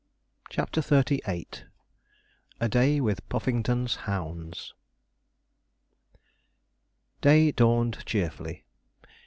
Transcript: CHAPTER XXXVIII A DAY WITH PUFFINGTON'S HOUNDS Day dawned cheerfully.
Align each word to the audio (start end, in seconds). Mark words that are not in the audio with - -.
CHAPTER 0.49 0.81
XXXVIII 0.81 1.65
A 2.59 2.67
DAY 2.67 2.99
WITH 2.99 3.29
PUFFINGTON'S 3.29 3.97
HOUNDS 4.07 4.73
Day 7.21 7.51
dawned 7.51 8.03
cheerfully. 8.07 8.65